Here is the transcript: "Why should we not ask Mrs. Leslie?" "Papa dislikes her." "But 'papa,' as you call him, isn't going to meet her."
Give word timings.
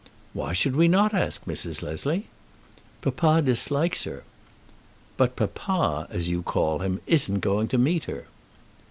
"Why 0.33 0.51
should 0.53 0.75
we 0.75 0.87
not 0.87 1.13
ask 1.13 1.45
Mrs. 1.45 1.83
Leslie?" 1.83 2.25
"Papa 3.03 3.43
dislikes 3.43 4.05
her." 4.05 4.23
"But 5.15 5.35
'papa,' 5.35 6.07
as 6.09 6.27
you 6.27 6.41
call 6.41 6.79
him, 6.79 6.99
isn't 7.05 7.41
going 7.41 7.67
to 7.67 7.77
meet 7.77 8.05
her." 8.05 8.25